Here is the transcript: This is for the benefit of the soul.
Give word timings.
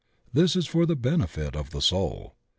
This 0.33 0.55
is 0.55 0.65
for 0.65 0.87
the 0.87 0.95
benefit 0.95 1.55
of 1.55 1.69
the 1.69 1.79
soul. 1.79 2.35